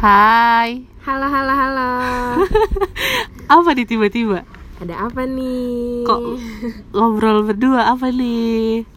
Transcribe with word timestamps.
Hai. 0.00 0.88
Halo, 1.04 1.28
halo, 1.28 1.52
halo. 1.52 1.90
Apa 3.52 3.76
nih 3.76 3.84
tiba-tiba? 3.84 4.48
Ada 4.80 4.96
apa 4.96 5.28
nih? 5.28 6.08
Kok 6.08 6.20
ngobrol 6.96 7.44
berdua 7.44 7.92
apa 7.92 8.08
nih? 8.08 8.88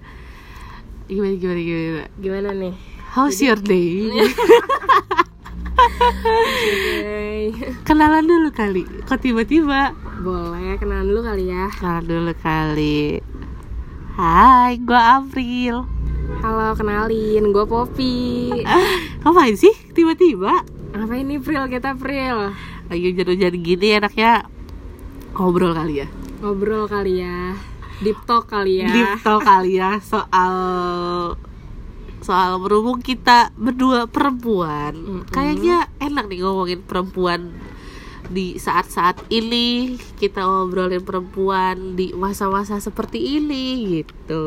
Gimana 1.12 1.36
gimana 1.36 1.60
gimana? 1.60 2.04
Gimana 2.24 2.50
nih? 2.56 2.74
How's 3.20 3.44
your 3.44 3.60
day? 3.60 4.16
Kenalan 7.84 8.24
dulu 8.24 8.56
kali. 8.56 8.88
Kok 9.04 9.20
tiba-tiba? 9.20 9.92
Boleh 10.24 10.80
kenalan 10.80 11.12
dulu 11.12 11.20
kali 11.28 11.52
ya. 11.52 11.68
Kenalan 11.84 12.08
dulu 12.08 12.32
kali. 12.40 13.20
Hai, 14.16 14.80
gua 14.80 15.20
April. 15.20 15.84
Halo, 16.40 16.72
kenalin. 16.80 17.52
Gue 17.52 17.68
Poppy. 17.68 18.16
Ngapain 19.28 19.60
sih 19.60 19.76
tiba-tiba? 19.92 20.64
Apa 20.94 21.14
ini 21.18 21.42
Pril? 21.42 21.66
Kita 21.74 21.98
Pril. 21.98 22.54
Lagi 22.86 23.04
hujan-hujan 23.10 23.56
gini 23.66 23.88
enaknya 23.98 24.46
ngobrol 25.34 25.74
kali 25.74 26.06
ya. 26.06 26.08
Ngobrol 26.46 26.86
kali 26.86 27.26
ya. 27.26 27.58
Deep 28.06 28.22
talk 28.30 28.46
kali 28.46 28.86
ya. 28.86 28.90
Deep 28.94 29.26
talk 29.26 29.42
kali 29.42 29.82
ya 29.82 29.98
soal 30.06 30.54
soal 32.22 32.62
berhubung 32.62 33.02
kita 33.02 33.50
berdua 33.58 34.06
perempuan. 34.06 34.94
Mm-mm. 34.94 35.34
Kayaknya 35.34 35.90
enak 35.98 36.30
nih 36.30 36.40
ngomongin 36.46 36.86
perempuan 36.86 37.58
di 38.30 38.56
saat-saat 38.56 39.28
ini 39.34 40.00
kita 40.22 40.46
ngobrolin 40.46 41.04
perempuan 41.04 41.98
di 41.98 42.14
masa-masa 42.16 42.78
seperti 42.80 43.42
ini 43.42 43.98
gitu. 44.00 44.46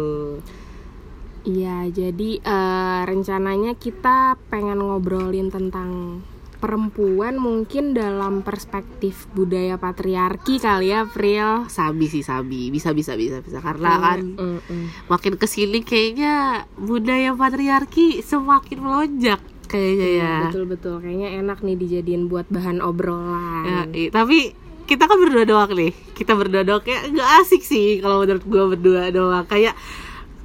Iya, 1.46 1.86
jadi 1.94 2.42
eh, 2.42 3.00
rencananya 3.06 3.78
kita 3.78 4.34
pengen 4.50 4.82
ngobrolin 4.82 5.46
tentang 5.52 6.18
perempuan 6.56 7.36
mungkin 7.36 7.92
dalam 7.92 8.40
perspektif 8.40 9.28
budaya 9.30 9.76
patriarki 9.76 10.56
kali 10.56 10.88
ya, 10.88 11.04
Pril. 11.04 11.66
Sabi 11.66 12.06
sih 12.06 12.20
sabi, 12.20 12.68
bisa 12.68 12.90
bisa 12.90 13.12
bisa 13.12 13.38
bisa 13.38 13.58
karena 13.58 13.92
kan 13.96 14.20
Mm-mm. 14.32 14.84
makin 15.06 15.34
ke 15.34 15.44
sini 15.44 15.80
kayaknya 15.80 16.34
budaya 16.74 17.32
patriarki 17.32 18.20
semakin 18.20 18.78
melonjak 18.78 19.38
kayaknya 19.66 20.08
ya. 20.16 20.34
Betul 20.46 20.64
betul, 20.66 20.94
kayaknya 20.98 21.36
enak 21.36 21.60
nih 21.60 21.76
dijadiin 21.76 22.26
buat 22.26 22.46
bahan 22.46 22.78
obrolan. 22.78 23.64
Ya, 23.64 23.80
i- 23.92 24.08
tapi 24.08 24.54
kita 24.84 25.04
kan 25.04 25.18
berdua 25.18 25.42
doang 25.42 25.70
nih. 25.70 25.90
Kita 26.12 26.32
berdua 26.32 26.62
doang 26.62 26.80
kayak 26.80 27.10
nggak 27.10 27.30
asik 27.42 27.60
sih 27.60 27.98
kalau 27.98 28.22
menurut 28.22 28.42
gue 28.42 28.64
berdua 28.70 29.10
doang. 29.10 29.42
Kayak 29.44 29.74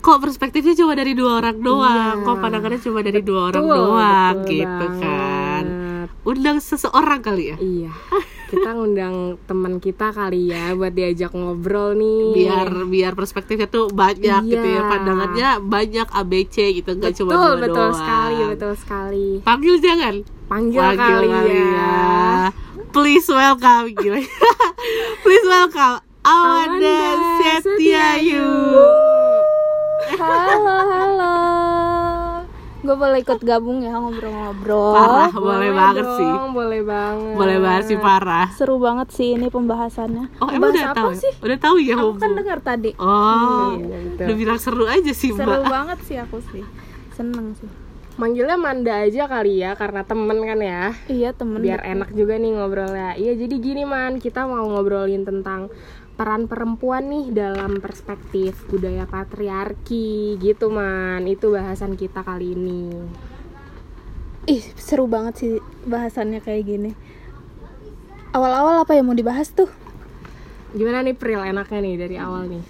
kok 0.01 0.17
perspektifnya 0.17 0.73
cuma 0.73 0.97
dari 0.97 1.13
dua 1.13 1.37
orang 1.37 1.61
doang. 1.61 2.15
Iya. 2.17 2.25
Kok 2.25 2.35
pandangannya 2.35 2.81
cuma 2.81 2.99
dari 2.99 3.21
dua 3.21 3.41
orang 3.47 3.61
Betul, 3.61 3.77
doang 3.77 4.35
betul 4.41 4.49
gitu 4.49 4.85
kan. 4.97 5.40
Undang 6.21 6.61
seseorang 6.61 7.25
kali 7.25 7.49
ya. 7.49 7.57
Iya. 7.57 7.91
Kita 8.45 8.77
ngundang 8.77 9.41
teman 9.49 9.81
kita 9.81 10.13
kali 10.13 10.53
ya 10.53 10.77
buat 10.77 10.93
diajak 10.93 11.33
ngobrol 11.33 11.97
nih. 11.97 12.21
Biar 12.37 12.69
biar 12.85 13.11
perspektifnya 13.17 13.65
tuh 13.65 13.89
banyak 13.89 14.41
gitu 14.45 14.67
ya. 14.69 14.85
Iya. 14.85 14.89
Pandangannya 14.91 15.49
banyak 15.65 16.07
ABC 16.13 16.77
gitu 16.77 16.93
nggak 16.93 17.17
cuma 17.17 17.33
betul 17.33 17.51
dua 17.57 17.61
betul 17.65 17.87
doang. 17.89 17.97
sekali, 17.97 18.37
betul 18.53 18.73
sekali. 18.77 19.27
Panggil 19.41 19.75
jangan. 19.81 20.15
Panggil, 20.45 20.81
Panggil 20.83 21.19
kali, 21.25 21.57
ya. 21.57 21.97
Please 22.93 23.27
welcome 23.31 23.85
gila. 23.97 24.19
Please 25.25 25.47
welcome 25.49 26.05
Amanda, 26.21 27.17
Amanda 27.17 27.65
Setiayu. 27.65 28.45
Halo, 30.21 30.75
halo. 30.85 31.80
Gue 32.81 32.95
boleh 32.95 33.21
ikut 33.21 33.39
gabung 33.39 33.79
ya 33.79 33.93
ngobrol-ngobrol. 33.93 34.97
Parah, 34.97 35.29
boleh, 35.29 35.69
banget 35.69 36.01
dong, 36.03 36.17
sih. 36.17 36.31
Boleh 36.49 36.81
banget. 36.81 37.35
Boleh 37.37 37.57
banget 37.57 37.83
sih 37.85 37.97
parah. 37.97 38.47
Seru 38.51 38.81
banget 38.81 39.07
sih 39.13 39.37
ini 39.37 39.47
pembahasannya. 39.47 40.41
Oh, 40.41 40.49
emang 40.49 40.73
udah 40.73 40.89
apa 40.89 40.97
tahu? 40.97 41.09
sih? 41.13 41.31
Udah 41.39 41.57
tahu 41.57 41.77
ya, 41.77 41.93
Aku 41.95 42.17
kan 42.17 42.33
dengar 42.33 42.57
tadi. 42.59 42.97
Oh, 42.97 43.77
Iya, 43.77 43.97
betul. 44.03 44.25
udah 44.25 44.35
bilang 44.35 44.57
seru 44.57 44.85
aja 44.85 45.13
sih, 45.13 45.29
Seru 45.29 45.61
Mbak. 45.61 45.69
banget 45.69 45.99
sih 46.03 46.17
aku 46.17 46.41
sih. 46.49 46.65
Seneng 47.13 47.53
sih. 47.53 47.69
Manggilnya 48.11 48.57
Manda 48.59 49.01
aja 49.01 49.23
kali 49.25 49.61
ya 49.61 49.71
karena 49.73 50.01
temen 50.01 50.37
kan 50.37 50.59
ya. 50.59 50.91
Iya 51.05 51.31
temen. 51.31 51.61
Biar 51.61 51.79
enak 51.79 52.11
juga 52.11 52.35
nih 52.35 52.51
ngobrolnya. 52.51 53.13
Iya, 53.13 53.33
jadi 53.35 53.55
gini 53.55 53.85
Man, 53.85 54.17
kita 54.17 54.43
mau 54.43 54.65
ngobrolin 54.67 55.21
tentang 55.21 55.69
peran 56.15 56.45
perempuan 56.45 57.09
nih 57.09 57.33
dalam 57.33 57.79
perspektif 57.79 58.65
budaya 58.67 59.07
patriarki 59.09 60.37
gitu 60.37 60.69
Man. 60.69 61.25
Itu 61.27 61.55
bahasan 61.55 61.95
kita 61.97 62.21
kali 62.21 62.53
ini. 62.53 62.83
Ih 64.49 64.63
seru 64.73 65.05
banget 65.05 65.33
sih 65.37 65.51
bahasannya 65.85 66.41
kayak 66.41 66.63
gini. 66.65 66.91
Awal-awal 68.31 68.87
apa 68.87 68.95
yang 68.95 69.11
mau 69.11 69.17
dibahas 69.17 69.51
tuh? 69.51 69.67
Gimana 70.71 71.03
nih 71.03 71.19
Pril 71.19 71.43
enaknya 71.43 71.79
nih 71.83 71.95
dari 71.99 72.15
awal 72.15 72.47
nih? 72.47 72.63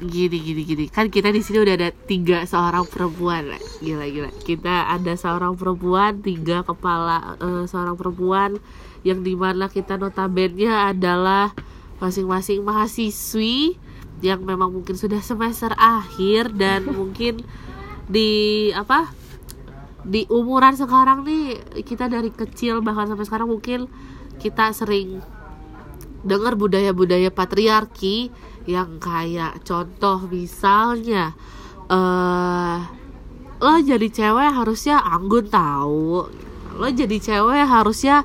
Gini, 0.00 0.38
gini, 0.40 0.62
gini. 0.64 0.84
Kan 0.88 1.12
kita 1.12 1.28
di 1.28 1.44
sini 1.44 1.60
udah 1.60 1.74
ada 1.76 1.90
tiga 1.92 2.48
seorang 2.48 2.88
perempuan. 2.88 3.52
Gila, 3.84 4.06
gila. 4.08 4.30
Kita 4.40 4.88
ada 4.88 5.12
seorang 5.12 5.60
perempuan, 5.60 6.24
tiga 6.24 6.64
kepala 6.64 7.36
eh, 7.36 7.64
seorang 7.68 8.00
perempuan 8.00 8.56
yang 9.04 9.20
di 9.20 9.36
mana 9.36 9.68
kita 9.68 10.00
notabene 10.00 10.72
adalah 10.72 11.52
masing-masing 12.00 12.64
mahasiswi 12.64 13.76
yang 14.24 14.44
memang 14.44 14.72
mungkin 14.72 14.96
sudah 14.96 15.20
semester 15.20 15.72
akhir 15.76 16.52
dan 16.56 16.88
mungkin 16.98 17.44
di 18.10 18.68
apa 18.72 19.12
di 20.00 20.24
umuran 20.32 20.74
sekarang 20.74 21.28
nih 21.28 21.60
kita 21.84 22.08
dari 22.08 22.32
kecil 22.32 22.80
bahkan 22.80 23.04
sampai 23.12 23.28
sekarang 23.28 23.48
mungkin 23.52 23.84
kita 24.40 24.72
sering 24.72 25.20
dengar 26.24 26.56
budaya-budaya 26.56 27.28
patriarki 27.28 28.32
yang 28.64 28.96
kayak 29.00 29.60
contoh 29.64 30.24
misalnya 30.28 31.36
eh 31.88 32.78
lo 33.60 33.76
jadi 33.84 34.08
cewek 34.08 34.56
harusnya 34.56 35.04
anggun 35.04 35.52
tahu 35.52 36.28
lo 36.80 36.88
jadi 36.88 37.16
cewek 37.20 37.68
harusnya 37.68 38.24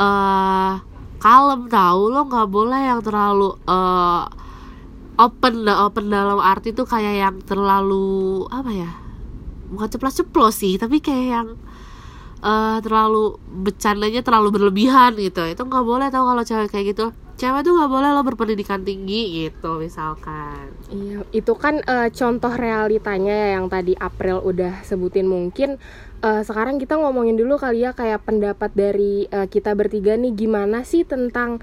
eh 0.00 0.91
kalem 1.22 1.70
tahu 1.70 2.10
lo 2.10 2.26
nggak 2.26 2.48
boleh 2.50 2.80
yang 2.90 3.00
terlalu 3.00 3.54
eh 3.70 4.22
open 5.22 5.54
open 5.70 6.04
dalam 6.10 6.42
arti 6.42 6.74
tuh 6.74 6.82
kayak 6.82 7.14
yang 7.14 7.36
terlalu 7.46 8.42
apa 8.50 8.70
ya 8.74 8.90
bukan 9.70 9.88
ceplos-ceplos 9.88 10.58
sih 10.58 10.74
tapi 10.82 10.98
kayak 10.98 11.26
yang 11.30 11.48
eh 12.42 12.76
terlalu 12.82 13.38
bercandanya 13.38 14.20
terlalu 14.26 14.50
berlebihan 14.50 15.14
gitu. 15.14 15.46
Itu 15.46 15.62
nggak 15.62 15.84
boleh 15.86 16.10
tau 16.10 16.26
kalau 16.26 16.42
cewek 16.42 16.74
kayak 16.74 16.86
gitu 16.96 17.14
cewek 17.42 17.66
tuh 17.66 17.74
nggak 17.74 17.90
boleh 17.90 18.10
lo 18.12 18.22
berpendidikan 18.22 18.80
tinggi 18.80 19.42
gitu 19.42 19.82
misalkan. 19.82 20.70
Iya, 20.88 21.26
itu 21.34 21.52
kan 21.52 21.82
eh, 21.82 22.08
contoh 22.08 22.54
realitanya 22.54 23.34
ya 23.34 23.48
yang 23.58 23.66
tadi 23.66 23.98
April 23.98 24.38
udah 24.40 24.86
sebutin 24.86 25.26
mungkin. 25.26 25.82
Eh, 26.22 26.42
sekarang 26.46 26.78
kita 26.78 26.94
ngomongin 26.94 27.34
dulu 27.34 27.58
kali 27.58 27.82
ya 27.82 27.90
kayak 27.90 28.22
pendapat 28.22 28.70
dari 28.70 29.26
eh, 29.26 29.50
kita 29.50 29.74
bertiga 29.74 30.14
nih 30.14 30.30
gimana 30.30 30.86
sih 30.86 31.02
tentang 31.02 31.58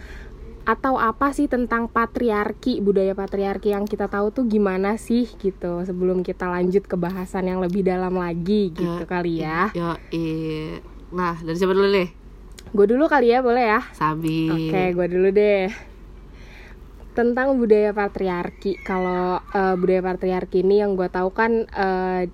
atau 0.68 1.00
apa 1.00 1.34
sih 1.34 1.50
tentang 1.50 1.88
patriarki 1.88 2.78
budaya 2.78 3.18
patriarki 3.18 3.74
yang 3.74 3.88
kita 3.88 4.06
tahu 4.06 4.30
tuh 4.30 4.46
gimana 4.46 5.00
sih 5.00 5.26
gitu 5.26 5.82
sebelum 5.82 6.22
kita 6.22 6.46
lanjut 6.46 6.86
ke 6.86 6.94
bahasan 6.94 7.50
yang 7.50 7.58
lebih 7.58 7.82
dalam 7.82 8.14
lagi 8.14 8.70
gitu 8.70 9.02
Ya, 9.02 9.08
kali 9.08 9.34
ya. 9.42 9.74
yo 9.74 9.98
nah 11.10 11.34
dari 11.42 11.58
siapa 11.58 11.74
dulu 11.74 11.90
nih 11.90 12.19
gue 12.70 12.86
dulu 12.86 13.10
kali 13.10 13.34
ya 13.34 13.42
boleh 13.42 13.66
ya 13.66 13.82
Sabi 13.98 14.50
Oke, 14.50 14.94
gue 14.94 15.08
dulu 15.10 15.30
deh. 15.34 15.70
Tentang 17.18 17.58
budaya 17.58 17.92
patriarki. 17.92 18.80
Kalau 18.86 19.42
eh, 19.52 19.76
budaya 19.76 20.02
patriarki 20.06 20.62
ini 20.62 20.80
yang 20.80 20.94
gue 20.94 21.10
tahu 21.10 21.34
kan 21.34 21.66
eh, 21.66 22.30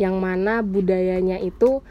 yang 0.00 0.16
mana 0.18 0.64
budayanya 0.64 1.38
itu 1.38 1.84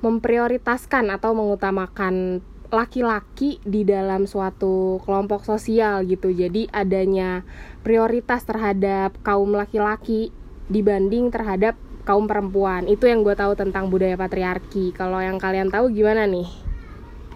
memprioritaskan 0.00 1.12
atau 1.12 1.36
mengutamakan 1.36 2.40
laki-laki 2.70 3.58
di 3.66 3.82
dalam 3.82 4.24
suatu 4.24 5.02
kelompok 5.04 5.44
sosial 5.44 6.06
gitu. 6.06 6.32
Jadi 6.32 6.70
adanya 6.72 7.44
prioritas 7.84 8.46
terhadap 8.46 9.18
kaum 9.20 9.52
laki-laki 9.52 10.32
dibanding 10.70 11.28
terhadap 11.34 11.76
kaum 12.06 12.30
perempuan. 12.30 12.86
Itu 12.88 13.10
yang 13.10 13.26
gue 13.26 13.34
tahu 13.36 13.58
tentang 13.58 13.92
budaya 13.92 14.16
patriarki. 14.16 14.94
Kalau 14.96 15.20
yang 15.20 15.36
kalian 15.36 15.68
tahu 15.68 15.92
gimana 15.92 16.24
nih? 16.24 16.69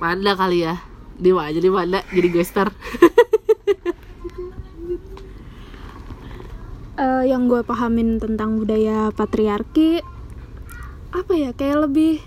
Manda 0.04 0.36
kali 0.36 0.68
ya. 0.68 0.84
Dewa 1.16 1.48
aja 1.48 1.56
deh 1.64 1.72
Manda 1.72 2.04
jadi 2.12 2.28
gester 2.28 2.68
Eh, 6.94 7.26
yang 7.26 7.50
gue 7.50 7.66
pahamin 7.66 8.22
tentang 8.22 8.54
budaya 8.54 9.10
patriarki 9.10 9.98
apa 11.10 11.32
ya 11.34 11.50
kayak 11.50 11.90
lebih 11.90 12.22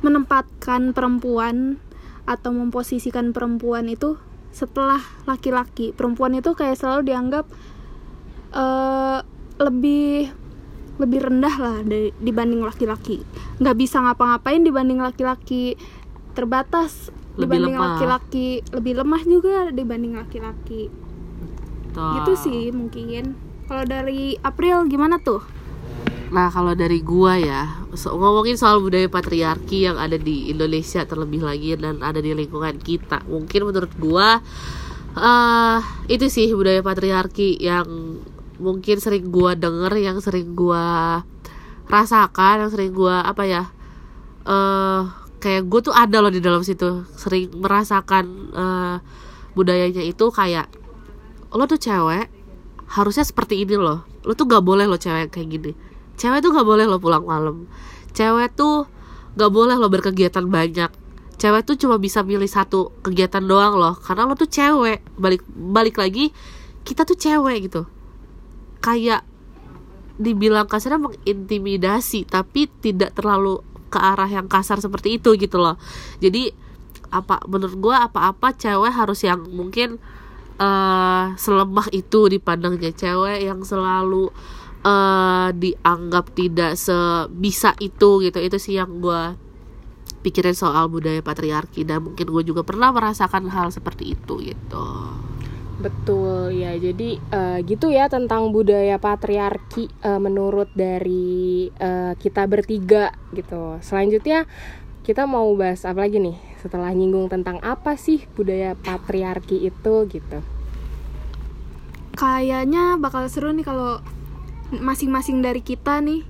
menempatkan 0.00 0.96
perempuan 0.96 1.76
atau 2.24 2.48
memposisikan 2.48 3.36
perempuan 3.36 3.92
itu 3.92 4.16
setelah 4.56 5.04
laki-laki. 5.28 5.92
Perempuan 5.92 6.32
itu 6.32 6.56
kayak 6.56 6.80
selalu 6.80 7.12
dianggap 7.12 7.44
eh 8.56 9.20
lebih 9.60 10.32
lebih 10.96 11.20
rendah 11.20 11.54
lah 11.60 11.76
dari, 11.84 12.08
dibanding 12.24 12.64
laki-laki. 12.64 13.20
Nggak 13.60 13.76
bisa 13.76 14.00
ngapa-ngapain 14.00 14.64
dibanding 14.64 15.04
laki-laki 15.04 15.76
terbatas 16.32 17.12
Lebih 17.38 17.62
dibanding 17.62 17.76
laki-laki. 17.78 18.48
Lebih 18.70 18.92
lemah 19.02 19.22
juga 19.24 19.54
dibanding 19.70 20.14
laki-laki. 20.18 20.90
Gitu 21.90 22.32
sih 22.38 22.70
mungkin. 22.70 23.36
Kalau 23.70 23.86
dari 23.86 24.34
April 24.42 24.90
gimana 24.90 25.22
tuh? 25.22 25.42
Nah 26.30 26.46
kalau 26.50 26.78
dari 26.78 27.02
gua 27.02 27.34
ya 27.38 27.86
so- 27.98 28.14
ngomongin 28.14 28.54
soal 28.54 28.78
budaya 28.78 29.10
patriarki 29.10 29.86
yang 29.86 29.98
ada 29.98 30.14
di 30.14 30.46
Indonesia 30.50 31.02
terlebih 31.02 31.42
lagi 31.42 31.74
dan 31.74 32.02
ada 32.06 32.22
di 32.22 32.30
lingkungan 32.30 32.78
kita, 32.78 33.26
mungkin 33.26 33.66
menurut 33.66 33.90
gua 33.98 34.38
eh 35.18 35.78
itu 36.06 36.30
sih 36.30 36.54
budaya 36.54 36.86
patriarki 36.86 37.58
yang 37.58 38.22
mungkin 38.62 39.02
sering 39.02 39.26
gua 39.34 39.58
denger, 39.58 39.90
yang 39.98 40.22
sering 40.22 40.54
gua 40.54 41.18
rasakan, 41.90 42.66
yang 42.66 42.70
sering 42.70 42.94
gua 42.94 43.26
apa 43.26 43.42
ya 43.46 43.62
eh 44.46 45.02
kayak 45.40 45.66
gue 45.66 45.80
tuh 45.90 45.94
ada 45.96 46.20
loh 46.20 46.30
di 46.30 46.38
dalam 46.38 46.60
situ, 46.60 47.08
sering 47.16 47.50
merasakan 47.56 48.24
eh 48.54 48.96
budayanya 49.56 50.04
itu 50.06 50.30
kayak 50.30 50.70
lo 51.50 51.66
tuh 51.66 51.80
cewek 51.82 52.30
harusnya 52.90 53.26
seperti 53.26 53.62
ini 53.66 53.74
loh. 53.74 54.06
Lo 54.22 54.36
tuh 54.36 54.46
gak 54.46 54.62
boleh 54.62 54.86
lo 54.86 55.00
cewek 55.00 55.32
kayak 55.32 55.48
gini. 55.48 55.72
Cewek 56.14 56.44
tuh 56.44 56.54
gak 56.54 56.66
boleh 56.66 56.86
lo 56.86 57.02
pulang 57.02 57.24
malam. 57.26 57.66
Cewek 58.14 58.54
tuh 58.54 58.86
gak 59.34 59.50
boleh 59.50 59.74
lo 59.78 59.90
berkegiatan 59.90 60.46
banyak. 60.46 60.90
Cewek 61.40 61.62
tuh 61.64 61.80
cuma 61.80 61.96
bisa 61.96 62.20
milih 62.20 62.46
satu 62.46 62.92
kegiatan 63.00 63.42
doang 63.42 63.78
loh. 63.78 63.94
Karena 63.96 64.28
lo 64.28 64.34
tuh 64.36 64.50
cewek. 64.50 65.02
Balik 65.16 65.42
balik 65.50 65.96
lagi 65.98 66.30
kita 66.84 67.02
tuh 67.02 67.16
cewek 67.18 67.70
gitu. 67.70 67.88
Kayak 68.84 69.24
dibilang 70.20 70.68
kasarnya 70.68 71.00
mengintimidasi 71.00 72.28
tapi 72.28 72.68
tidak 72.68 73.16
terlalu 73.16 73.64
ke 73.90 73.98
arah 73.98 74.30
yang 74.30 74.46
kasar 74.46 74.78
seperti 74.78 75.18
itu 75.18 75.34
gitu 75.34 75.58
loh. 75.58 75.74
Jadi 76.22 76.54
apa 77.10 77.42
menurut 77.50 77.74
gue 77.74 77.96
apa-apa 77.96 78.54
cewek 78.54 78.94
harus 78.94 79.26
yang 79.26 79.42
mungkin 79.50 79.98
eh 80.60 81.24
selemah 81.34 81.90
itu 81.90 82.30
dipandangnya. 82.30 82.94
Cewek 82.94 83.42
yang 83.44 83.66
selalu 83.66 84.30
eh 84.86 85.48
dianggap 85.52 86.32
tidak 86.38 86.78
sebisa 86.78 87.74
itu 87.82 88.22
gitu. 88.22 88.38
Itu 88.38 88.56
sih 88.62 88.78
yang 88.78 89.02
gue 89.02 89.34
pikirin 90.22 90.54
soal 90.54 90.86
budaya 90.86 91.18
patriarki. 91.20 91.82
Dan 91.82 92.06
mungkin 92.06 92.30
gue 92.30 92.42
juga 92.46 92.62
pernah 92.62 92.94
merasakan 92.94 93.50
hal 93.50 93.74
seperti 93.74 94.14
itu 94.14 94.38
gitu 94.40 94.86
Betul 95.80 96.60
ya, 96.60 96.76
jadi 96.76 97.16
eh, 97.16 97.58
gitu 97.64 97.88
ya 97.88 98.12
tentang 98.12 98.52
budaya 98.52 99.00
patriarki 99.00 99.88
eh, 100.04 100.20
menurut 100.20 100.68
dari 100.76 101.72
eh, 101.72 102.12
kita 102.20 102.44
bertiga 102.44 103.16
gitu. 103.32 103.80
Selanjutnya 103.80 104.44
kita 105.00 105.24
mau 105.24 105.48
bahas 105.56 105.88
apa 105.88 106.04
lagi 106.04 106.20
nih 106.20 106.36
setelah 106.60 106.92
nyinggung 106.92 107.32
tentang 107.32 107.56
apa 107.64 107.96
sih 107.96 108.28
budaya 108.36 108.76
patriarki 108.76 109.64
itu 109.64 109.94
gitu. 110.12 110.38
kayaknya 112.20 113.00
bakal 113.00 113.24
seru 113.32 113.48
nih 113.56 113.64
kalau 113.64 114.04
masing-masing 114.76 115.40
dari 115.40 115.64
kita 115.64 116.04
nih 116.04 116.20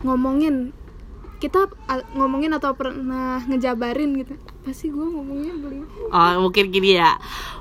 ngomongin 0.00 0.72
kita 1.38 1.70
ngomongin 2.18 2.50
atau 2.54 2.74
pernah 2.74 3.38
ngejabarin 3.46 4.10
gitu. 4.18 4.34
Apa 4.34 4.70
sih 4.74 4.90
gue 4.90 5.06
ngomongnya? 5.06 5.54
Beli 5.54 5.86
oh 6.10 6.28
mungkin 6.42 6.74
gini 6.74 6.98
ya. 6.98 7.14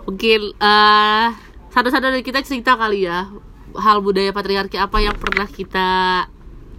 Mungkin 0.09 0.57
eh 0.57 1.27
satu-satu 1.69 2.09
dari 2.09 2.25
kita 2.25 2.41
cerita 2.41 2.73
kali 2.73 3.05
ya. 3.05 3.29
Hal 3.77 4.01
budaya 4.01 4.33
patriarki 4.33 4.81
apa 4.81 4.97
yang 4.97 5.13
pernah 5.13 5.45
kita 5.45 5.87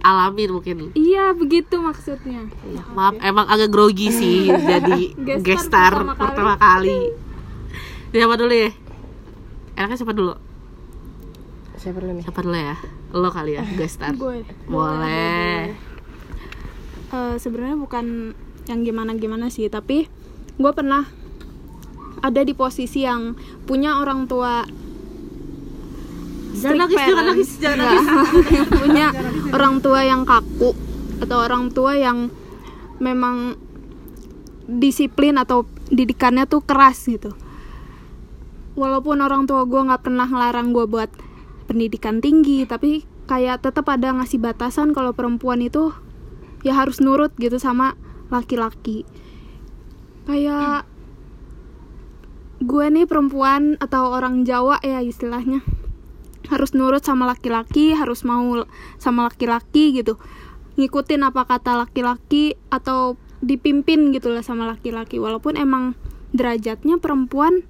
alamin 0.03 0.49
mungkin? 0.51 0.75
Iya 0.95 1.31
begitu 1.31 1.79
maksudnya. 1.79 2.47
Ya, 2.67 2.83
maaf 2.91 3.15
emang 3.23 3.47
agak 3.47 3.71
grogi 3.71 4.11
sih 4.11 4.51
jadi 4.51 5.15
Gestar 5.39 6.03
pertama 6.19 6.59
kali. 6.59 7.15
siapa 8.11 8.35
dulu 8.35 8.51
ya? 8.51 8.71
Enaknya 9.79 9.97
siapa 10.03 10.11
dulu? 10.11 10.33
Siapa 11.79 11.95
dulu 12.03 12.11
nih? 12.19 12.23
siapa 12.27 12.39
dulu 12.43 12.57
ya? 12.59 12.75
Lo 13.15 13.29
kali 13.31 13.55
ya 13.55 13.63
gestar. 13.79 14.11
Gue 14.19 14.43
boleh 14.67 15.71
Eh, 17.09 17.35
sebenarnya 17.41 17.73
bukan 17.73 18.37
yang 18.69 18.85
gimana 18.85 19.17
gimana 19.17 19.49
sih 19.49 19.65
tapi 19.65 20.05
gue 20.61 20.71
pernah 20.77 21.09
ada 22.21 22.45
di 22.45 22.53
posisi 22.53 23.01
yang 23.01 23.33
punya 23.65 23.97
orang 23.97 24.29
tua 24.29 24.61
jangan 26.53 26.85
nangis 26.85 27.01
jangan 27.01 27.25
nangis 27.25 27.49
jangan 27.57 27.77
Nggak. 27.81 27.89
nangis. 27.89 28.07
Punya 28.85 29.07
orang 29.57 29.75
tua 29.81 29.99
yang 30.05 30.21
kaku 30.21 30.77
atau 31.17 31.37
orang 31.41 31.73
tua 31.73 31.97
yang 31.97 32.29
memang 33.01 33.57
disiplin 34.69 35.41
atau 35.41 35.65
didikannya 35.89 36.45
tuh 36.45 36.61
keras 36.61 37.09
gitu. 37.09 37.33
Walaupun 38.77 39.17
orang 39.25 39.49
tua 39.49 39.65
gue 39.65 39.81
nggak 39.81 40.05
pernah 40.05 40.29
ngelarang 40.29 40.77
gue 40.77 40.85
buat 40.85 41.09
pendidikan 41.65 42.21
tinggi 42.21 42.69
tapi 42.69 43.01
kayak 43.25 43.65
tetap 43.65 43.89
ada 43.89 44.13
ngasih 44.13 44.37
batasan 44.37 44.93
kalau 44.93 45.09
perempuan 45.17 45.65
itu 45.65 45.89
ya 46.63 46.75
harus 46.75 46.99
nurut 46.99 47.31
gitu 47.39 47.59
sama 47.59 47.95
laki-laki. 48.29 49.05
Kayak 50.29 50.85
gue 52.59 52.85
nih 52.91 53.07
perempuan 53.07 53.79
atau 53.79 54.11
orang 54.13 54.45
Jawa 54.45 54.79
ya 54.83 55.01
istilahnya. 55.01 55.61
Harus 56.49 56.73
nurut 56.73 57.05
sama 57.05 57.29
laki-laki 57.29 57.93
harus 57.93 58.25
mau 58.25 58.65
sama 59.01 59.29
laki-laki 59.29 59.93
gitu. 59.95 60.17
Ngikutin 60.77 61.23
apa 61.25 61.45
kata 61.45 61.75
laki-laki 61.75 62.55
atau 62.71 63.17
dipimpin 63.39 64.11
gitu 64.11 64.29
lah 64.31 64.43
sama 64.43 64.67
laki-laki. 64.67 65.19
Walaupun 65.19 65.55
emang 65.55 65.95
derajatnya 66.35 66.99
perempuan. 66.99 67.63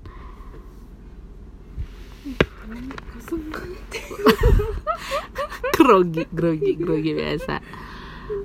Grogi 5.80 6.28
grogi 6.34 6.76
grogi 6.76 7.12
biasa 7.16 7.62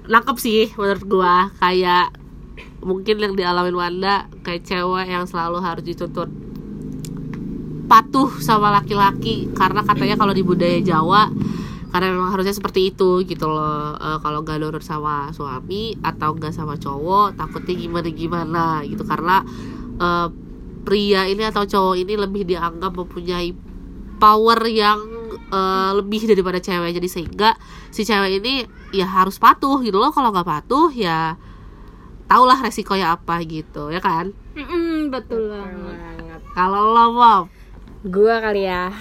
nangkep 0.09 0.37
sih 0.41 0.73
menurut 0.77 1.05
gua. 1.09 1.37
Kayak 1.61 2.15
mungkin 2.85 3.17
yang 3.17 3.33
dialamin 3.35 3.77
Wanda 3.77 4.29
kayak 4.45 4.69
cewek 4.69 5.09
yang 5.09 5.25
selalu 5.25 5.59
harus 5.65 5.85
dituntut 5.85 6.29
patuh 7.89 8.31
sama 8.41 8.73
laki-laki. 8.73 9.49
Karena 9.53 9.85
katanya 9.85 10.17
kalau 10.17 10.33
di 10.37 10.45
budaya 10.45 10.81
Jawa 10.81 11.33
karena 11.95 12.11
memang 12.11 12.35
harusnya 12.35 12.51
seperti 12.51 12.91
itu 12.91 13.23
gitu 13.23 13.47
loh. 13.47 13.95
Eh, 13.95 14.19
kalau 14.19 14.43
gak 14.43 14.59
nurut 14.59 14.83
sama 14.83 15.31
suami 15.31 15.95
atau 16.03 16.35
gak 16.35 16.51
sama 16.51 16.75
cowok 16.75 17.39
takutnya 17.39 17.75
gimana 17.79 18.09
gimana 18.11 18.65
gitu. 18.85 19.05
Karena 19.07 19.41
eh, 20.01 20.29
pria 20.85 21.25
ini 21.25 21.43
atau 21.49 21.65
cowok 21.65 21.97
ini 21.97 22.15
lebih 22.19 22.45
dianggap 22.45 22.93
mempunyai 22.93 23.55
power 24.19 24.59
yang 24.69 25.01
eh, 25.55 25.91
lebih 25.97 26.29
daripada 26.29 26.59
cewek. 26.61 26.93
Jadi 26.99 27.09
sehingga 27.09 27.57
si 27.95 28.03
cewek 28.03 28.43
ini 28.43 28.84
ya 28.95 29.11
harus 29.11 29.43
patuh 29.43 29.83
gitu 29.83 29.99
loh 29.99 30.15
kalau 30.15 30.31
nggak 30.31 30.47
patuh 30.47 30.95
ya 30.95 31.35
tahulah 32.31 32.63
resikonya 32.63 33.19
apa 33.19 33.43
gitu 33.43 33.91
ya 33.91 33.99
kan 33.99 34.31
betul 35.13 35.51
banget 35.51 36.15
Banget. 36.17 36.41
kalau 36.55 36.95
lo 36.95 37.07
Bob 37.19 37.47
Gua 38.05 38.37
kali 38.37 38.69
ya. 38.69 38.93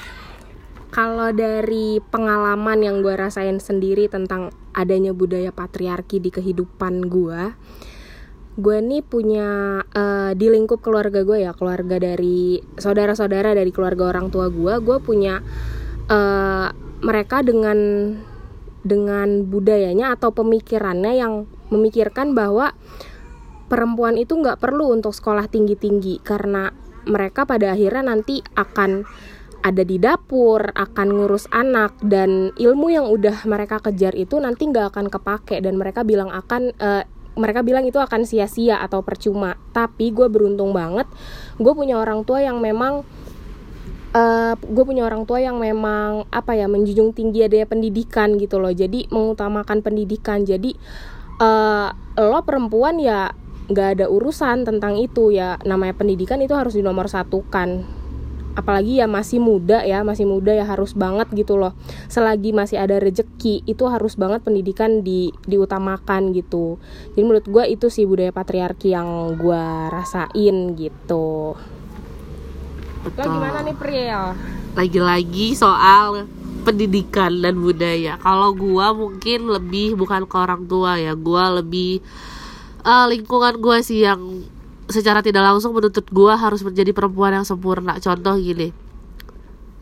Kalau 0.87 1.35
dari 1.35 1.99
pengalaman 1.99 2.79
yang 2.79 3.03
gue 3.03 3.11
rasain 3.19 3.59
sendiri 3.59 4.07
tentang 4.07 4.55
adanya 4.71 5.11
budaya 5.11 5.51
patriarki 5.51 6.23
di 6.23 6.31
kehidupan 6.31 7.11
gue, 7.11 7.51
gue 8.55 8.77
nih 8.79 9.03
punya 9.03 9.81
eh, 9.91 10.31
di 10.39 10.47
lingkup 10.47 10.79
keluarga 10.79 11.27
gue 11.27 11.43
ya, 11.43 11.51
keluarga 11.51 11.99
dari 11.99 12.63
saudara-saudara 12.79 13.51
dari 13.51 13.75
keluarga 13.75 14.15
orang 14.15 14.31
tua 14.31 14.47
gue, 14.47 14.79
gue 14.79 14.97
punya 15.03 15.43
eh, 16.07 16.67
mereka 17.03 17.43
dengan 17.43 17.77
dengan 18.83 19.47
budayanya 19.47 20.15
atau 20.19 20.35
pemikirannya 20.35 21.17
yang 21.17 21.33
memikirkan 21.71 22.35
bahwa 22.35 22.75
perempuan 23.71 24.19
itu 24.19 24.37
nggak 24.37 24.61
perlu 24.61 24.93
untuk 24.93 25.15
sekolah 25.15 25.49
tinggi-tinggi 25.49 26.21
karena 26.21 26.69
mereka 27.09 27.43
pada 27.43 27.73
akhirnya 27.73 28.15
nanti 28.15 28.39
akan 28.55 29.03
ada 29.63 29.83
di 29.87 29.95
dapur, 29.95 30.75
akan 30.75 31.07
ngurus 31.15 31.47
anak 31.55 31.95
dan 32.03 32.51
ilmu 32.59 32.91
yang 32.91 33.07
udah 33.07 33.47
mereka 33.47 33.79
kejar 33.79 34.11
itu 34.11 34.35
nanti 34.35 34.67
nggak 34.67 34.91
akan 34.91 35.07
kepake 35.07 35.63
dan 35.63 35.79
mereka 35.79 36.03
bilang 36.03 36.27
akan 36.27 36.75
eh, 36.75 37.03
mereka 37.33 37.65
bilang 37.65 37.87
itu 37.87 37.97
akan 37.97 38.27
sia-sia 38.27 38.77
atau 38.83 39.01
percuma. 39.01 39.57
Tapi 39.73 40.13
gue 40.13 40.29
beruntung 40.29 40.75
banget, 40.75 41.09
gue 41.57 41.73
punya 41.73 41.97
orang 41.97 42.21
tua 42.27 42.45
yang 42.45 42.61
memang 42.61 43.01
eh 44.13 44.53
gue 44.53 44.83
punya 44.85 45.09
orang 45.09 45.25
tua 45.25 45.41
yang 45.41 45.57
memang 45.57 46.29
apa 46.29 46.53
ya 46.53 46.69
menjunjung 46.69 47.17
tinggi 47.17 47.49
adanya 47.49 47.65
pendidikan 47.65 48.37
gitu 48.37 48.61
loh. 48.61 48.69
Jadi 48.69 49.09
mengutamakan 49.09 49.81
pendidikan. 49.81 50.45
Jadi 50.45 50.77
eh 51.41 51.89
lo 52.21 52.39
perempuan 52.45 53.01
ya 53.01 53.33
nggak 53.73 53.89
ada 53.97 54.05
urusan 54.05 54.69
tentang 54.69 55.01
itu 55.01 55.33
ya. 55.33 55.57
Namanya 55.65 55.97
pendidikan 55.97 56.37
itu 56.45 56.53
harus 56.53 56.77
dinomor 56.77 57.09
satukan. 57.09 57.81
Apalagi 58.53 59.01
ya 59.01 59.09
masih 59.09 59.41
muda 59.41 59.81
ya 59.81 60.05
masih 60.05 60.29
muda 60.29 60.53
ya 60.53 60.61
harus 60.61 60.93
banget 60.93 61.25
gitu 61.33 61.57
loh. 61.57 61.73
Selagi 62.05 62.53
masih 62.53 62.77
ada 62.77 63.01
rejeki 63.01 63.65
itu 63.65 63.83
harus 63.89 64.13
banget 64.13 64.45
pendidikan 64.45 65.01
di 65.01 65.33
diutamakan 65.49 66.37
gitu. 66.37 66.77
Jadi 67.17 67.21
menurut 67.25 67.49
gue 67.49 67.65
itu 67.65 67.89
sih 67.89 68.05
budaya 68.05 68.29
patriarki 68.29 68.93
yang 68.93 69.33
gue 69.41 69.65
rasain 69.89 70.77
gitu 70.77 71.57
Betul. 73.03 73.27
gimana 73.27 73.59
nih 73.67 73.75
Priel 73.75 74.23
lagi-lagi 74.73 75.53
soal 75.53 76.25
pendidikan 76.65 77.29
dan 77.43 77.59
budaya. 77.59 78.17
Kalau 78.17 78.55
gua 78.55 78.95
mungkin 78.95 79.51
lebih 79.51 79.93
bukan 79.99 80.25
ke 80.25 80.35
orang 80.35 80.65
tua 80.65 80.97
ya, 80.97 81.13
gua 81.13 81.61
lebih 81.61 82.01
eh, 82.81 83.05
lingkungan 83.11 83.59
gua 83.61 83.83
sih 83.85 84.01
yang 84.07 84.47
secara 84.89 85.23
tidak 85.23 85.45
langsung 85.45 85.75
menuntut 85.75 86.07
gua 86.09 86.35
harus 86.39 86.63
menjadi 86.65 86.91
perempuan 86.95 87.37
yang 87.37 87.45
sempurna. 87.45 87.99
Contoh 88.01 88.33
gini, 88.39 88.73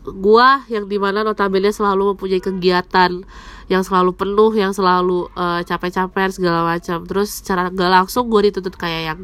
gua 0.04 0.66
yang 0.68 0.90
di 0.90 0.98
mana 1.00 1.24
notabene 1.24 1.72
selalu 1.72 2.14
mempunyai 2.14 2.42
kegiatan 2.42 3.24
yang 3.70 3.82
selalu 3.86 4.12
penuh, 4.12 4.52
yang 4.52 4.74
selalu 4.76 5.30
eh, 5.32 5.62
capek-capek 5.64 6.36
segala 6.36 6.76
macam. 6.76 7.06
Terus 7.08 7.40
secara 7.40 7.72
gak 7.72 7.90
langsung 7.90 8.28
gue 8.28 8.50
dituntut 8.52 8.76
kayak 8.76 9.02
yang 9.14 9.20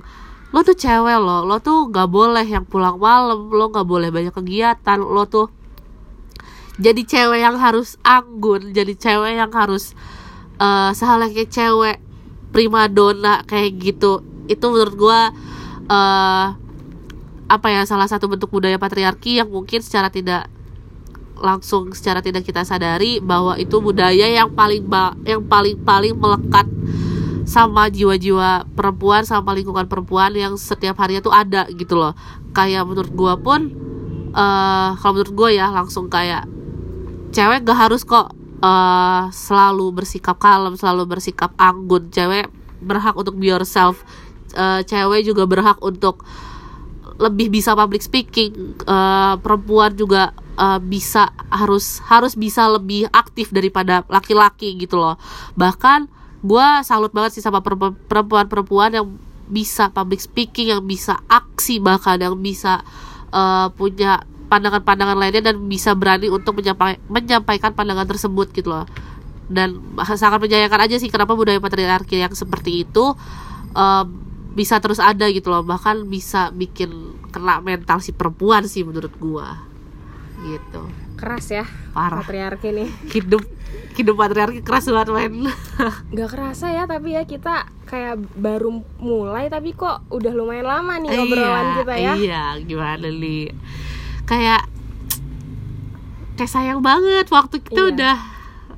lo 0.49 0.65
tuh 0.65 0.77
cewek 0.77 1.19
lo, 1.21 1.45
lo 1.45 1.61
tuh 1.61 1.93
gak 1.93 2.09
boleh 2.09 2.45
yang 2.45 2.65
pulang 2.65 2.97
malam, 2.97 3.53
lo 3.53 3.69
gak 3.69 3.85
boleh 3.85 4.09
banyak 4.09 4.33
kegiatan, 4.33 4.97
lo 4.97 5.29
tuh 5.29 5.53
jadi 6.79 7.03
cewek 7.03 7.43
yang 7.43 7.59
harus 7.59 7.99
anggun 8.07 8.71
jadi 8.71 8.95
cewek 8.95 9.35
yang 9.35 9.51
harus 9.51 9.99
uh, 10.63 10.95
sehalnya 10.95 11.45
cewek 11.45 11.99
primadona 12.55 13.43
kayak 13.45 13.77
gitu. 13.83 14.23
Itu 14.47 14.71
menurut 14.71 14.95
gua 14.95 15.35
uh, 15.91 16.47
apa 17.49 17.67
ya 17.73 17.83
salah 17.89 18.07
satu 18.07 18.31
bentuk 18.31 18.53
budaya 18.53 18.79
patriarki 18.79 19.43
yang 19.43 19.51
mungkin 19.51 19.83
secara 19.83 20.13
tidak 20.13 20.47
langsung 21.39 21.95
secara 21.95 22.23
tidak 22.23 22.45
kita 22.45 22.67
sadari 22.67 23.23
bahwa 23.23 23.55
itu 23.57 23.79
budaya 23.79 24.27
yang 24.27 24.53
paling 24.53 24.85
yang 25.25 25.43
paling 25.47 25.79
paling 25.81 26.15
melekat 26.19 26.67
sama 27.49 27.89
jiwa-jiwa 27.89 28.69
perempuan 28.77 29.25
sama 29.25 29.57
lingkungan 29.57 29.89
perempuan 29.89 30.37
yang 30.37 30.61
setiap 30.61 31.01
harinya 31.01 31.25
tuh 31.25 31.33
ada 31.33 31.65
gitu 31.73 31.97
loh 31.97 32.13
kayak 32.53 32.85
menurut 32.85 33.13
gua 33.17 33.41
pun 33.41 33.73
eh 34.37 34.91
kalau 35.01 35.13
menurut 35.17 35.33
gua 35.33 35.49
ya 35.49 35.73
langsung 35.73 36.13
kayak 36.13 36.45
cewek 37.33 37.65
gak 37.65 37.89
harus 37.89 38.05
kok 38.05 38.33
eh, 38.63 39.23
selalu 39.31 40.03
bersikap 40.03 40.37
kalem, 40.39 40.75
selalu 40.75 41.19
bersikap 41.19 41.55
anggun. 41.59 42.11
Cewek 42.11 42.51
berhak 42.83 43.15
untuk 43.15 43.39
be 43.39 43.51
yourself. 43.51 44.03
Eh, 44.55 44.83
cewek 44.85 45.27
juga 45.27 45.45
berhak 45.45 45.79
untuk 45.85 46.25
lebih 47.19 47.51
bisa 47.51 47.75
public 47.75 48.03
speaking. 48.03 48.79
Eh, 48.83 49.35
perempuan 49.41 49.95
juga 49.95 50.35
eh, 50.59 50.81
bisa 50.83 51.31
harus 51.53 52.03
harus 52.07 52.35
bisa 52.35 52.67
lebih 52.67 53.07
aktif 53.15 53.51
daripada 53.55 54.03
laki-laki 54.11 54.75
gitu 54.79 54.99
loh. 54.99 55.17
Bahkan 55.55 56.18
gue 56.39 56.67
salut 56.87 57.11
banget 57.11 57.39
sih 57.39 57.43
sama 57.43 57.59
perempuan- 57.63 57.99
perempuan-perempuan 58.07 58.95
yang 58.95 59.07
bisa 59.49 59.91
public 59.91 60.21
speaking, 60.23 60.71
yang 60.71 60.85
bisa 60.85 61.19
aksi 61.27 61.81
bahkan 61.83 62.21
yang 62.21 62.37
bisa 62.39 62.85
eh, 63.29 63.69
punya 63.77 64.25
pandangan-pandangan 64.49 65.17
lainnya 65.21 65.53
dan 65.53 65.69
bisa 65.69 65.93
berani 65.93 66.33
untuk 66.33 66.57
menyampai- 66.57 67.01
menyampaikan 67.13 67.77
pandangan 67.77 68.09
tersebut 68.09 68.49
gitu 68.57 68.73
loh. 68.73 68.89
Dan 69.49 69.81
sangat 70.17 70.41
menyayangkan 70.41 70.89
aja 70.89 70.97
sih 71.01 71.09
kenapa 71.13 71.33
budaya 71.37 71.61
patriarki 71.61 72.21
yang 72.21 72.33
seperti 72.33 72.85
itu 72.89 73.17
em, 73.77 74.07
bisa 74.57 74.81
terus 74.81 75.01
ada 75.01 75.29
gitu 75.29 75.53
loh. 75.53 75.65
Bahkan 75.65 76.09
bisa 76.09 76.49
bikin 76.53 77.17
kena 77.33 77.61
mental 77.61 78.01
si 78.01 78.13
perempuan 78.17 78.65
sih 78.65 78.85
menurut 78.85 79.13
gua. 79.21 79.61
Gitu 80.41 81.08
keras 81.19 81.47
ya 81.51 81.65
parah. 81.91 82.23
patriarki 82.23 82.71
nih 82.71 82.89
hidup 83.11 83.43
hidup 83.93 84.15
patriarki 84.15 84.61
keras 84.61 84.87
banget 84.87 85.11
men. 85.11 85.51
Nggak 86.15 86.29
kerasa 86.31 86.71
ya 86.71 86.87
tapi 86.87 87.13
ya 87.13 87.25
kita 87.25 87.67
kayak 87.85 88.15
baru 88.33 88.71
mulai 88.97 89.49
tapi 89.49 89.73
kok 89.73 90.07
udah 90.09 90.31
lumayan 90.31 90.65
lama 90.65 90.95
nih 90.97 91.11
obrolan 91.13 91.67
kita 91.77 91.95
ya. 91.95 92.13
iya 92.15 92.43
gimana 92.59 93.09
nih? 93.09 93.51
Kayak 94.25 94.71
kayak 96.35 96.49
sayang 96.49 96.79
banget 96.79 97.27
waktu 97.27 97.59
kita 97.59 97.75
Iya. 97.77 97.91
udah 97.91 98.17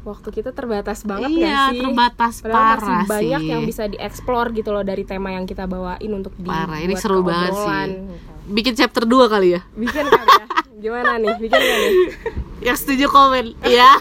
waktu 0.01 0.29
kita 0.33 0.51
terbatas 0.51 1.05
banget 1.05 1.29
iya 1.31 1.69
gak 1.69 1.69
sih? 1.69 1.81
terbatas 1.83 2.35
Padahal 2.41 2.57
masih 2.73 2.81
parah 2.81 3.05
banyak 3.07 3.41
sih. 3.43 3.51
yang 3.51 3.63
bisa 3.63 3.85
dieksplor 3.85 4.47
gitu 4.51 4.71
loh 4.71 4.81
dari 4.81 5.05
tema 5.05 5.29
yang 5.29 5.45
kita 5.45 5.67
bawain 5.67 6.09
untuk 6.11 6.33
Parah, 6.41 6.81
ini 6.81 6.97
seru 6.97 7.21
banget 7.21 7.53
sih. 7.53 7.69
gitu. 7.69 8.17
bikin 8.51 8.73
chapter 8.75 9.05
2 9.05 9.29
kali 9.29 9.49
ya? 9.53 9.61
Bikin 9.71 10.03
kali 10.03 10.33
ya 10.33 10.45
gimana 10.81 11.21
nih 11.21 11.37
bikin 11.37 11.61
gak 11.61 11.79
nih 11.79 11.95
yang 12.67 12.77
setuju 12.77 13.07
komen 13.13 13.53
ya 13.65 13.97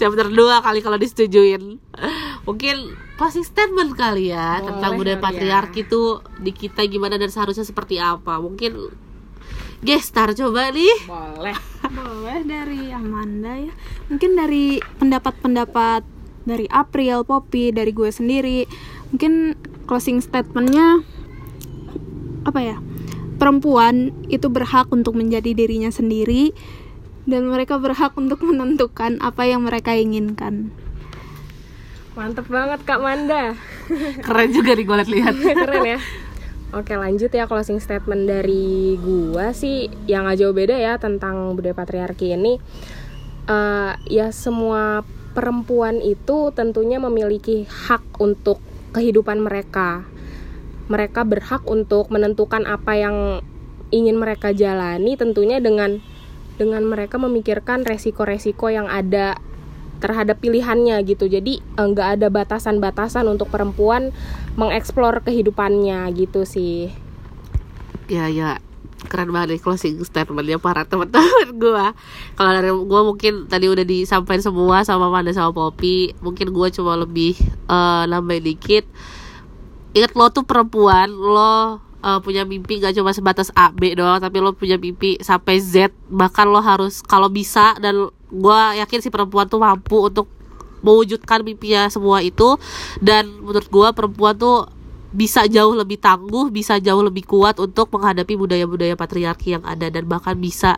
chapter 0.00 0.28
2 0.28 0.36
kali 0.36 0.78
kalau 0.84 0.98
disetujuin 1.00 1.80
mungkin 2.44 2.76
closing 3.18 3.44
statement 3.44 3.96
kali 3.96 4.30
ya 4.30 4.60
Boleh 4.60 4.66
tentang 4.70 4.92
budaya 4.94 5.18
ya. 5.18 5.24
patriarki 5.24 5.82
tuh 5.88 6.22
di 6.38 6.52
kita 6.54 6.84
gimana 6.86 7.18
dan 7.18 7.32
seharusnya 7.32 7.66
seperti 7.66 7.98
apa 7.98 8.38
mungkin 8.38 8.92
gestar 9.82 10.36
coba 10.36 10.70
nih 10.70 10.94
boleh 11.08 11.56
Boleh 11.98 12.44
dari 12.44 12.92
Amanda 12.92 13.56
ya. 13.56 13.72
Mungkin 14.12 14.36
dari 14.36 14.76
pendapat-pendapat 15.00 16.04
dari 16.44 16.68
April, 16.68 17.24
Poppy, 17.24 17.72
dari 17.72 17.94
gue 17.94 18.10
sendiri. 18.12 18.68
Mungkin 19.14 19.56
closing 19.88 20.20
statementnya 20.20 21.00
apa 22.44 22.60
ya? 22.60 22.76
Perempuan 23.38 24.10
itu 24.26 24.50
berhak 24.50 24.90
untuk 24.90 25.14
menjadi 25.14 25.54
dirinya 25.54 25.94
sendiri 25.94 26.50
dan 27.28 27.46
mereka 27.46 27.78
berhak 27.78 28.12
untuk 28.18 28.42
menentukan 28.42 29.22
apa 29.22 29.46
yang 29.46 29.62
mereka 29.62 29.94
inginkan. 29.94 30.74
mantep 32.18 32.50
banget 32.50 32.82
kak 32.82 32.98
Manda. 32.98 33.54
Keren 34.26 34.50
juga 34.50 34.74
nih 34.74 34.82
gue 34.82 34.96
lihat-lihat 35.06 35.34
keren 35.38 35.86
ya. 35.86 35.98
Oke 36.74 36.98
lanjut 36.98 37.30
ya 37.30 37.46
closing 37.46 37.78
statement 37.78 38.26
dari 38.28 38.98
gua 39.00 39.56
sih 39.56 39.88
yang 40.04 40.28
gak 40.28 40.42
jauh 40.42 40.52
beda 40.52 40.76
ya 40.76 40.98
tentang 40.98 41.54
budaya 41.54 41.72
patriarki 41.72 42.34
ini. 42.34 42.60
Eh, 43.48 43.92
Ya 44.10 44.28
semua 44.34 45.06
perempuan 45.32 46.02
itu 46.02 46.50
tentunya 46.52 46.98
memiliki 46.98 47.64
hak 47.64 48.18
untuk 48.18 48.58
kehidupan 48.92 49.40
mereka 49.40 50.04
Mereka 50.88 51.24
berhak 51.28 51.64
untuk 51.68 52.08
menentukan 52.08 52.64
apa 52.64 52.96
yang 52.96 53.16
ingin 53.88 54.20
mereka 54.20 54.52
jalani 54.52 55.16
tentunya 55.16 55.60
dengan 55.60 56.00
dengan 56.58 56.82
mereka 56.84 57.16
memikirkan 57.16 57.86
resiko-resiko 57.86 58.68
yang 58.68 58.90
ada 58.90 59.38
terhadap 59.98 60.38
pilihannya 60.42 60.98
gitu. 61.06 61.26
Jadi 61.30 61.60
eh, 61.62 61.86
nggak 61.86 62.18
ada 62.18 62.28
batasan-batasan 62.30 63.26
untuk 63.26 63.50
perempuan 63.50 64.14
mengeksplor 64.58 65.22
kehidupannya 65.26 66.06
gitu 66.14 66.42
sih. 66.46 66.90
Ya 68.10 68.30
ya. 68.30 68.62
Keren 68.98 69.30
banget 69.30 69.54
nih 69.54 69.60
closing 69.62 69.94
statementnya 70.02 70.58
para 70.58 70.82
teman-teman 70.82 71.54
gue 71.62 71.86
kalau 72.34 72.50
dari 72.50 72.66
gue 72.66 73.00
mungkin 73.06 73.32
tadi 73.46 73.70
udah 73.70 73.86
disampaikan 73.86 74.42
semua 74.42 74.82
sama 74.82 75.06
Manda 75.06 75.30
sama 75.30 75.54
Poppy. 75.54 76.18
Mungkin 76.18 76.50
gue 76.50 76.68
cuma 76.74 76.98
lebih 76.98 77.38
eh, 77.70 78.04
nambahin 78.10 78.42
dikit 78.42 78.90
ingat 79.98 80.14
lo 80.14 80.30
tuh 80.30 80.46
perempuan 80.46 81.10
lo 81.10 81.82
eh, 81.98 82.18
punya 82.22 82.46
mimpi 82.46 82.78
gak 82.78 82.94
cuma 82.94 83.10
sebatas 83.10 83.50
A 83.58 83.74
B 83.74 83.98
doang 83.98 84.22
tapi 84.22 84.38
lo 84.38 84.54
punya 84.54 84.78
mimpi 84.78 85.18
sampai 85.18 85.58
Z. 85.58 85.90
Bahkan 86.08 86.46
lo 86.46 86.62
harus 86.62 87.02
kalau 87.02 87.26
bisa 87.26 87.74
dan 87.82 88.08
gue 88.28 88.60
yakin 88.78 89.00
si 89.02 89.08
perempuan 89.10 89.50
tuh 89.50 89.58
mampu 89.58 89.98
untuk 90.06 90.30
mewujudkan 90.78 91.42
mimpinya 91.42 91.90
semua 91.90 92.22
itu. 92.22 92.54
Dan 93.02 93.42
menurut 93.42 93.66
gue 93.66 93.88
perempuan 93.92 94.38
tuh 94.38 94.70
bisa 95.08 95.48
jauh 95.48 95.72
lebih 95.72 95.96
tangguh, 95.96 96.52
bisa 96.52 96.76
jauh 96.76 97.00
lebih 97.00 97.24
kuat 97.24 97.56
untuk 97.56 97.88
menghadapi 97.96 98.36
budaya-budaya 98.36 98.92
patriarki 98.92 99.56
yang 99.56 99.64
ada 99.64 99.88
dan 99.88 100.04
bahkan 100.04 100.36
bisa 100.36 100.76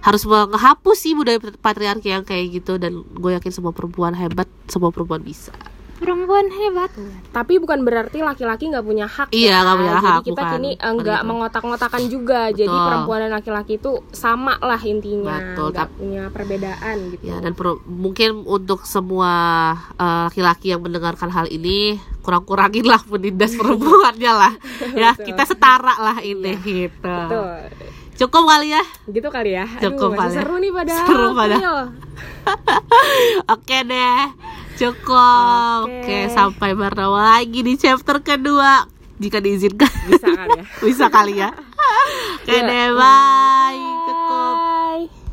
harus 0.00 0.24
menghapus 0.24 0.96
sih 0.96 1.12
budaya 1.12 1.36
patriarki 1.60 2.08
yang 2.08 2.24
kayak 2.24 2.56
gitu. 2.56 2.80
Dan 2.80 3.04
gue 3.04 3.36
yakin 3.36 3.52
semua 3.52 3.76
perempuan 3.76 4.16
hebat, 4.16 4.48
semua 4.64 4.88
perempuan 4.88 5.20
bisa. 5.20 5.52
Perempuan 6.06 6.46
hebat. 6.48 6.90
tapi 7.28 7.58
bukan 7.58 7.82
berarti 7.82 8.18
laki-laki 8.20 8.64
nggak 8.66 8.80
punya 8.80 9.04
hak 9.04 9.28
Iya, 9.28 9.50
ya. 9.50 9.56
nggak 9.60 9.76
punya 9.76 9.92
jadi 9.92 10.06
hak, 10.06 10.20
kita 10.22 10.30
bukan. 10.38 10.52
kini 10.54 10.70
eh, 10.72 10.92
nggak 10.94 11.18
gitu. 11.18 11.28
mengotak-ngotakan 11.28 12.02
juga 12.06 12.40
jadi 12.48 12.70
Betul. 12.70 12.86
perempuan 12.86 13.18
dan 13.20 13.32
laki-laki 13.32 13.72
itu 13.74 13.92
sama 14.10 14.54
lah 14.58 14.78
intinya 14.80 15.36
Betul, 15.36 15.66
nggak 15.66 15.82
tap- 15.82 15.96
punya 15.96 16.22
perbedaan 16.28 16.96
gitu 17.10 17.22
Ya 17.24 17.36
dan 17.38 17.52
per- 17.52 17.82
mungkin 17.84 18.28
untuk 18.40 18.86
semua 18.86 19.32
eh, 19.92 20.20
laki-laki 20.24 20.66
yang 20.68 20.80
mendengarkan 20.80 21.26
hal 21.28 21.46
ini 21.46 21.98
kurang-kurangin 22.20 22.84
lah 22.84 23.02
menindas 23.04 23.52
perempuannya 23.58 24.32
lah. 24.32 24.52
ya 24.94 25.10
Betul. 25.12 25.26
kita 25.26 25.42
setara 25.44 25.94
lah 25.96 26.16
ini 26.20 26.54
gitu. 26.60 27.16
Tuh, 27.26 27.50
Cukup 28.16 28.46
kali 28.46 28.70
ya. 28.70 28.80
gitu 29.06 29.28
kali 29.28 29.52
ya 29.52 29.68
Aduh, 29.68 29.92
Cukup 29.92 30.08
masih 30.10 30.16
kali 30.16 30.30
ya. 30.30 30.38
seru 30.38 30.54
nih 30.56 30.72
pada 30.72 30.94
Seru 31.02 31.28
pada. 31.32 31.56
Oke 33.52 33.78
deh, 33.82 34.20
cukup. 34.76 35.88
Oke. 35.88 36.04
Oke, 36.06 36.18
sampai 36.30 36.70
bertemu 36.76 37.18
lagi 37.18 37.60
di 37.64 37.74
chapter 37.74 38.20
kedua. 38.22 38.86
Jika 39.16 39.40
diizinkan, 39.40 39.88
bisa 40.12 40.28
kali 40.28 40.52
ya 40.60 40.64
bisa 40.86 41.06
kali 41.08 41.34
ya. 41.40 41.50
Keren 42.46 42.92
banget 42.94 44.25